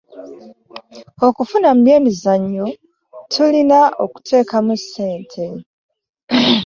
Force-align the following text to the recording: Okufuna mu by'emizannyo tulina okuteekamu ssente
Okufuna 1.27 1.67
mu 1.75 1.81
by'emizannyo 1.85 2.65
tulina 3.31 3.79
okuteekamu 4.03 4.73
ssente 4.81 5.45